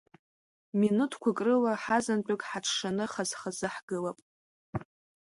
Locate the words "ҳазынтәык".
1.83-2.41